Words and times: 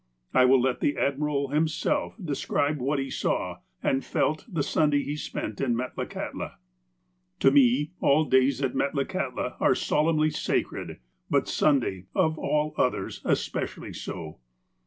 I 0.33 0.45
will 0.45 0.59
let 0.59 0.79
the 0.79 0.97
admiral 0.97 1.49
himself 1.49 2.15
describe 2.19 2.79
what 2.79 2.97
he 2.97 3.11
saw 3.11 3.59
and 3.83 4.03
felt 4.03 4.47
the 4.51 4.63
Sunday 4.63 5.03
he 5.03 5.15
spent 5.15 5.61
in 5.61 5.75
Metlakahtla:" 5.75 6.53
To 7.41 7.51
me, 7.51 7.91
all 7.99 8.25
days 8.25 8.63
at 8.63 8.73
Metlakahtla 8.73 9.57
are 9.59 9.75
solemnly 9.75 10.31
sacred, 10.31 10.97
but 11.29 11.47
Sunday, 11.47 12.05
of 12.15 12.39
all 12.39 12.73
others, 12.79 13.21
especially 13.25 13.93
so. 13.93 14.39